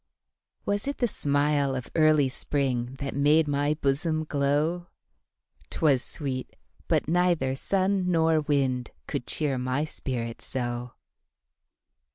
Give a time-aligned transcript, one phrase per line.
[0.65, 6.55] Was it the smile of early springThat made my bosom glow?'Twas sweet;
[6.87, 10.93] but neither sun nor windCould cheer my spirit so.